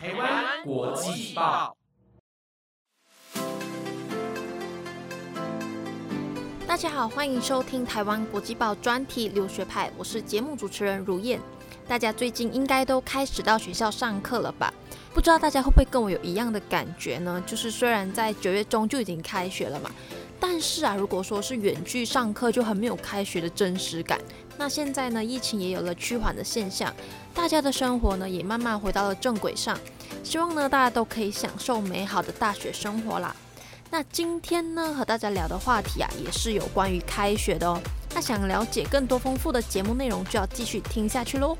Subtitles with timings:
[0.00, 1.76] 台湾国际报
[6.68, 11.40] 大家好，欢迎收听台湾国际报专题留学派，我是节目主持人如燕。
[11.88, 14.72] 大家最近应该都开始到学校上课了吧？
[15.14, 17.42] 不知道大家会不会跟我有一样的感觉呢？
[17.46, 19.90] 就是虽然在九月中就已经开学了嘛，
[20.38, 24.18] 但是啊，如果说是远距上课，就很没有开学的真实感。
[24.56, 26.94] 那现在呢，疫情也有了趋缓的现象，
[27.34, 29.78] 大家的生活呢也慢慢回到了正轨上。
[30.22, 33.34] 希望呢，大家都可以享受美好的大学生活啦。
[33.90, 37.80] 那今天呢，和大家聊的话题啊，也是有关于开学的哦。
[38.14, 41.56] 那想了解更多丰富的节目内容，就要继续听下去喽。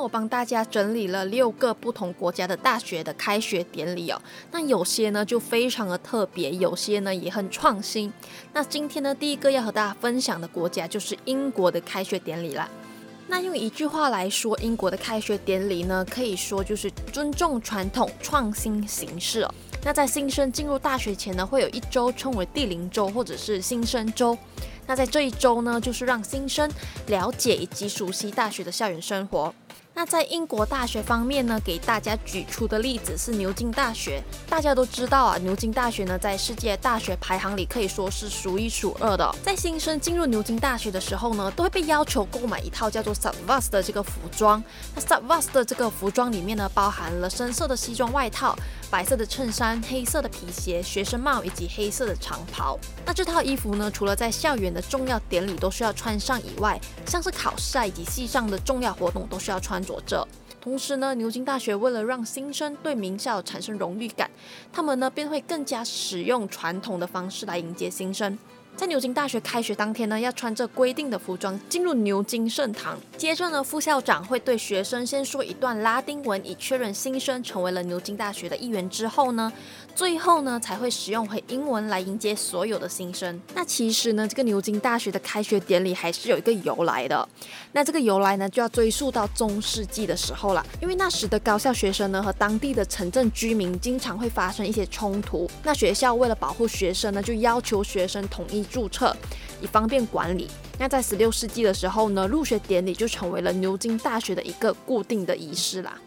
[0.00, 4.20] 我帮大家整理了六个不同国家的大学的开学典礼哦。
[4.50, 8.12] 那有些呢就非常的特别，有些呢也很创新。
[8.52, 12.68] 那今天呢，第一个要和大家分享的国家就是英国的开学典礼啦。
[13.28, 19.54] 那用一句话来说，英国的开学典礼呢，可以说就是尊重传统、创新形式哦。
[19.84, 24.36] 那在新生进入大学前呢，会有一周称为第零周或者是新生周。
[24.86, 26.68] 那在这一周呢，就是让新生
[27.06, 29.54] 了解以及熟悉大学的校园生活。
[29.92, 34.22] 那在英国大学方面呢，给大家举出的例子是牛津大学。
[34.48, 39.34] 大家都知道啊，牛津大学呢在世界大学排行里可以说是数一数二的。
[39.42, 44.62] 在新生进入牛津大学的时候呢，都会被要求购买一套叫做 Savas 的这个服装。
[44.94, 48.56] 那 Savas 的这个服装里面呢，包含了深色的西装外套、
[48.90, 52.78] 白色的衬衫、黑色的皮鞋、学生帽以及黑色的长袍。
[53.04, 59.80] 那这套衣服呢，除了在校园的重要典礼都需要穿上以外，像是考试啊以及系上的重要活动都需要穿。
[59.84, 60.26] 着着，
[60.60, 64.30] 同时呢，牛津大学为了让新生对名校产生荣誉感，
[64.72, 68.38] 他们呢便会更加使用传统的方式来迎接新生。
[68.76, 72.98] 在牛津大学开学当天呢，要穿着规定的服装进入牛津圣堂。
[73.16, 78.88] 接着呢，副校长会对学生先说一段拉丁文，以确认新生成为了牛津大学的一员。
[78.88, 79.52] 之后呢，
[79.94, 83.38] 最后呢才会使用回英文来迎接所有的新生。
[83.54, 87.28] 那其实呢，这个牛津大学的开学典礼还是有一个由来的。
[87.72, 90.64] 那这个由来呢，就要追溯到中世纪的时候了。
[90.80, 95.50] 因为那时的高校学生呢和当地的城镇居民经常会发生一些冲突。
[95.62, 98.60] 那学校为了保护学生呢，就要求学生统一。
[98.70, 99.16] 注册
[99.60, 100.46] 以方便管理。
[100.78, 105.98] 那在十六世纪的时候呢，入学典礼就成为了牛津大学的一个固定的仪式啦。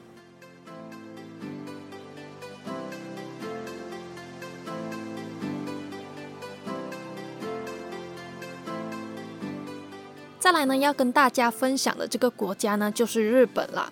[10.43, 13.89] 再来呢，要跟大家分享的这个国家呢，就是日本啦。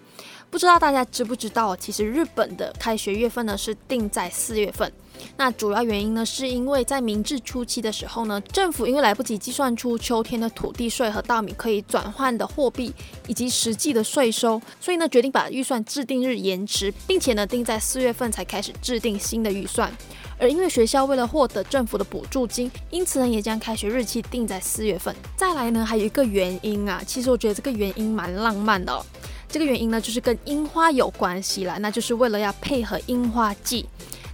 [0.49, 4.91] 不知道大家知不知道，其实日本的开学月份呢是定在四月份。
[5.37, 12.93] 那主要原因呢，是因为在明治初期的时候呢，政府因为来不及计算出秋天的土地税和稻米可以转换的货币
[13.27, 19.91] 以及实际的税收，所以呢，决定把预算制定日延迟，并且呢，定在四月份才开始制定新的预算。
[20.37, 25.15] 而因为学校为了获得政府的补助金，因此呢，也将开学日期定在四月份。
[25.37, 29.05] 再来呢，还有一个原因啊，其实我觉得这个原因蛮浪漫的。
[29.47, 33.85] 这个原因呢，就是跟樱花有关系了，那就是为了要配合樱花季。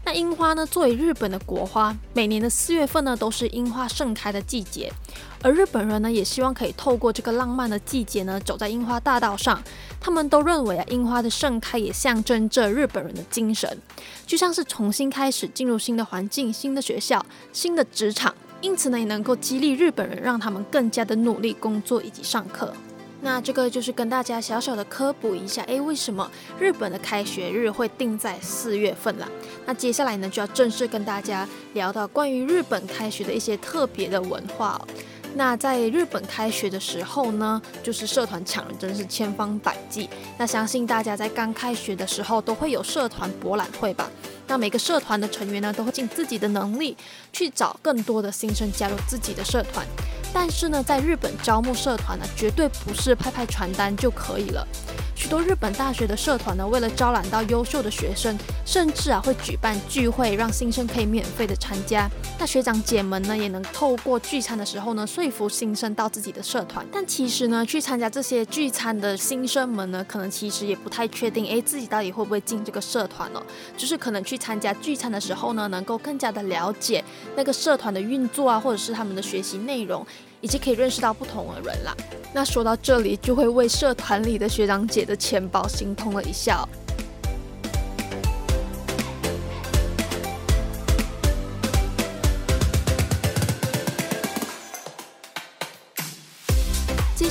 [0.07, 4.90] 那樱花呢，作为日本的国花，每年的四月份呢，都是樱花盛开的季节。
[5.44, 9.62] 而日本人呢，也希望可以透过这个浪漫的季节呢，走在樱花大道上。
[10.00, 13.78] 他们都认为啊，樱花的盛开也象征着日本人的精神，
[14.25, 18.34] 就像是重新开始，进入新的环境、新的学校、新的职场。
[18.62, 22.73] 因此呢，也能够激励日本人，让他们更加的努力工作以及上课。
[23.22, 26.29] 那这个就是跟大家小小的科普一下，诶，为什么
[26.59, 29.28] 日本的开学日会定在四月份了？
[29.66, 34.79] 那接下来呢，就要正式跟大家聊到关于日本开学的一些特别的文化。
[35.35, 40.09] 那在日本开学的时候呢，就是社团抢人真是千方百计。
[40.38, 44.09] 那相信大家在刚开学的时候都会有社团博览会吧？
[44.47, 46.95] 那每个社团的成员呢，都会尽自己的能力
[47.34, 49.85] 去找更多的新生加入自己的社团。
[50.34, 54.68] 但是呢，在日本招募社团呢，绝对不是拍拍传单就可以了。
[55.17, 58.37] 许多日本大学的社团呢，为了招揽到优秀的学生，
[58.67, 62.08] 甚至啊会举办聚会，让新生可以免费的参加。
[62.37, 66.85] 那学长姐们呢，也能透过聚餐的时候呢，说服新生到自己的社团。
[66.91, 73.41] 但其实呢，去参加这些聚餐的新生们呢，可能其实也不太确定，诶，自己到底会不会进这个社团呢？
[73.75, 77.03] 就是可能去参加聚餐的时候呢，能够更加的了解
[77.35, 80.05] 那个社团的运作啊，或者是他们的学习内容。
[80.41, 81.95] 以及可以认识到不同的人啦。
[82.34, 86.67] 那说到这里，就会为社团里的学长姐的钱包心痛了一下。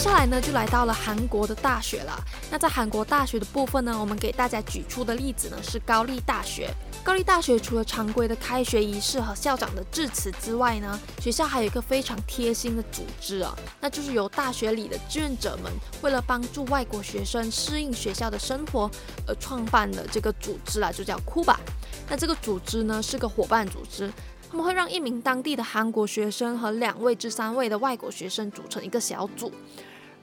[0.06, 2.16] 下来呢，就来到了韩国的大学了。
[2.48, 6.70] 那在韩国大学的部分呢，我们给大家举出的例子呢是高丽大学。
[7.02, 15.72] 高丽大学除了常规的开学仪式和校长的致辞之外呢，学校还有一个非常贴心的组织啊，那就是由大学里的志愿者们
[16.02, 18.88] 为了帮助外国学生适应学校的生活
[19.26, 21.58] 而创办的这个组织啦，就叫库吧。
[22.08, 24.10] 那这个组织呢是个伙伴组织。
[24.48, 29.50] 他们会让一名当地的韩国学生和两位至三位的外国学生组成一个小组，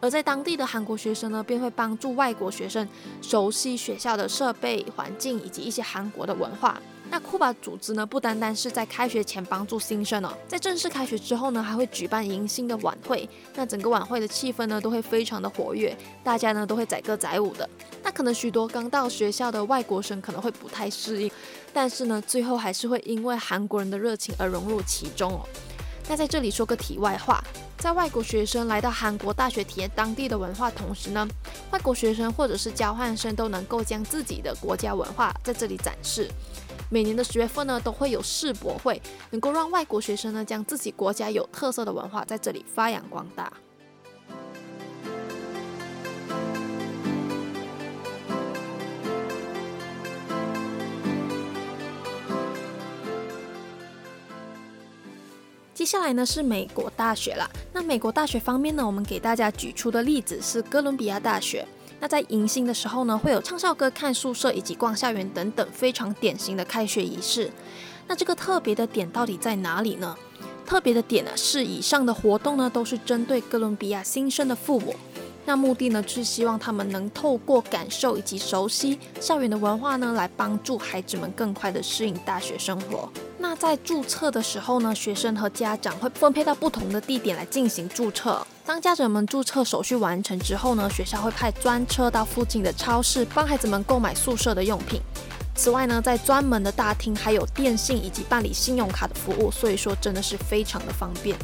[0.03, 2.85] 而在当地的韩国学生呢，便会帮助外国学生
[3.21, 6.77] 熟悉学校的设备、环境以及一些韩国的文化。
[7.09, 13.29] 那库巴组织呢，不单单是在开学前帮助新生哦，在正式开学之后呢，还会举办迎新的晚会。
[13.55, 17.69] 那整个晚会的气氛呢，都会非常的活跃，大家呢都会载歌载舞的。
[18.03, 21.31] 那可能许多刚到学校的外国生可能会不太适应，
[21.71, 25.47] 但是呢，最后还是会因为韩国人的热情而融入其中哦。
[26.09, 27.41] 那在这里说个题外话，
[27.83, 31.27] 在外国学生来到韩国大学体验当地的文化同时呢，
[31.69, 36.31] 外国学生或者是交换生都能够将自己的国家文化在这里展示。
[36.89, 39.01] 每年的十月份呢，都会有世博会，
[39.31, 43.51] 能够让外国学生呢将自己国家有特色的文化在这里发扬光大。
[55.83, 57.45] 接下来呢是美国大学啦。
[57.73, 61.67] 那美国大学方面呢，我们给大家举出的例子是哥伦比亚大学。
[61.99, 67.51] 那在迎新的时候呢，会有唱校歌、看宿舍以及逛校园等等非常典型的开学仪式。
[68.07, 70.15] 那这个特别的点到底在哪里呢？
[70.65, 74.95] 特别的点呢是以上的活动呢都是针对哥伦比亚新生的父母。
[75.45, 83.09] 那目的呢是希望他们能透过感受以及熟悉校园的文化呢，来帮助孩子们更快的适应大学生活。
[83.37, 88.45] 那在注册的时候呢，学生和家长会分配到不同的地点来进行注册。
[88.65, 95.01] 当家长们注册手续完成之后呢，学校会派专车到附近的超市帮孩子们购买宿舍的用品。
[95.55, 101.37] 此外呢，在专门的大厅还有电信以及办理信用卡的服务，所以说真的是非常的方便。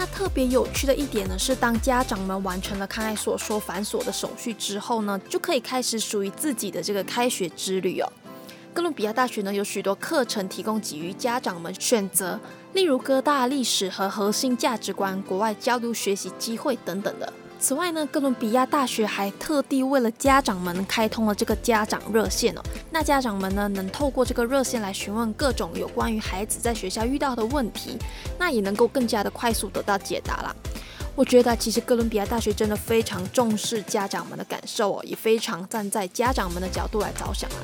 [0.00, 8.08] 那特别有趣的一点呢，是当家长们完成了康爱所说繁琐的手续之后呢，就可以开始属于自己的这个开学之旅哦。
[8.72, 12.38] 哥伦比亚大学呢有许多课程提供给予家长们选择，
[12.74, 17.32] 例如哥大历史和核心价值观、国外交流学习机会等等的。
[17.60, 22.62] 此外呢，哥伦比亚大学还特地为了家长们开通了这个家长热线哦。
[22.90, 27.98] 那家长们呢能透过这个热线来询问各种有关于孩子在学校遇到的问题，
[28.38, 30.54] 那也能够更加的快速得到解答啦。
[31.16, 37.58] 我觉得其实哥伦比亚大学真的非常重视家长们的感受哦，也非常站在家长们的角度来着想啊。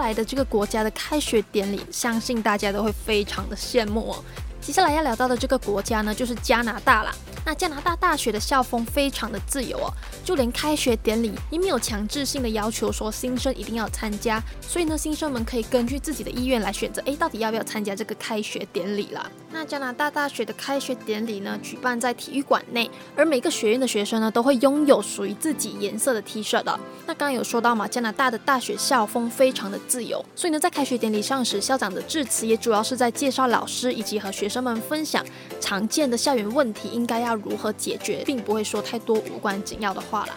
[0.00, 4.24] 来的这个国家的开学典礼，相信大家都会非常的羡慕哦。
[4.60, 7.14] 接下来要聊到的这个国家呢，就是加拿大啦。
[7.44, 9.92] 那加拿大大学的校风非常的自由哦，
[10.24, 19.28] 就连开学典礼也没有强制性的要求说新生一定要参加，所以呢，新生们可以根据自己的意愿来选择，哎，到底要不要参加这个开学典礼啦？
[19.52, 26.78] 那加拿大大学的开学典礼呢，举办在体育馆内，而每个学院的学生呢，都会拥有属于自己颜色的 T 恤的。
[27.06, 35.24] 那刚刚有说到嘛，加拿大的大学校风非常的自由，所以呢，在开学典礼上时，校长的致辞也主要是在介绍老师以及和学生们分享
[35.58, 37.29] 常见的校园问题应该要。
[37.30, 40.36] 要如何解决，并不会说太多无关紧要的话了。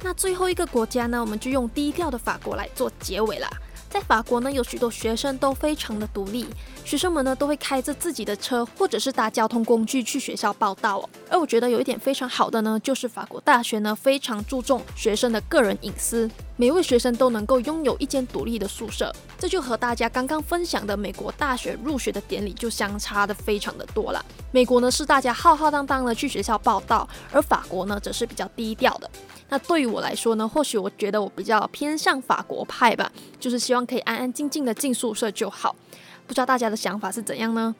[0.00, 3.48] 那最后一个国家呢，我们就用低调的法国来做结尾了。
[3.90, 6.46] 在法国呢，有许多学生都非常的独立。
[6.86, 11.10] 学生们呢都会开着自己的车，或者是搭交通工具去学校报道哦。
[11.28, 19.12] 而我觉得有一点非常好的呢，就是法国大学呢非常注重学生的个人隐私，每位学生都能够拥有一间独立的宿舍。
[19.36, 24.24] 这就和大家刚刚分享的美国大学入学的典礼就相差的非常的多了。
[24.52, 29.10] 美国呢是大家浩浩荡荡的去学校报道，而法国呢则是比较低调的。
[29.48, 35.74] 那对于我来说呢，或许我觉得我比较偏向法国派吧，就是希望可以安安静静的进宿舍就好。
[36.26, 37.74] 不知道大家的想法是怎样呢？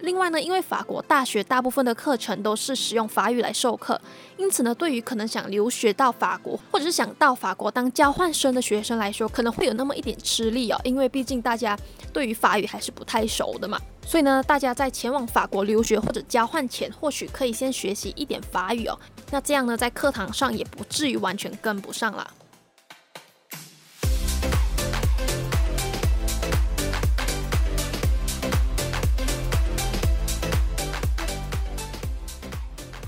[0.00, 4.00] 另外呢，因为法国大学大部分的课程都是使用法语来授课，
[4.38, 10.80] 因此呢，对于可能想留学到法国，或者是想到法国当交换生的学生来说，可能会有那么一点吃力哦。
[10.84, 11.78] 因为毕竟大家
[12.14, 13.78] 对于法语还是不太熟的嘛。
[14.06, 18.98] 所以呢，大家在前往法国留学或者交换前，或许可以先学习一点法语哦。
[19.30, 22.26] 那这样呢，在课堂上也不至于完全跟不上了。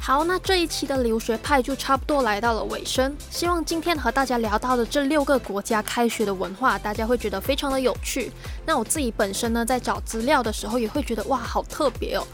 [0.05, 3.17] 好，那这一期的留学派就差不多来到了尾声。
[3.31, 8.33] 希望今天和大家聊到的这六个国家开学的文化，大家会觉得非常的有趣。
[8.67, 12.27] 那我自己本身呢，在找资料的时候也会觉得哇，好特别哦。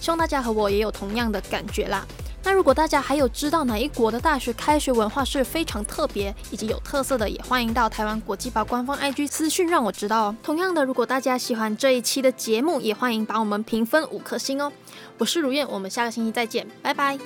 [0.00, 2.06] 希望大家和我也有同样的感觉啦。
[2.46, 10.36] 那如果大家还有知道哪一国的大学开学文化是非常特别以及有特色的，也欢迎到台湾国际报官方 IG 私讯让我知道哦。
[10.44, 14.72] 同样的，如果大家喜欢这一期的节目，也欢迎把我们评分五颗星哦。
[15.18, 17.18] 我是如燕，我们下个星期再见，拜拜。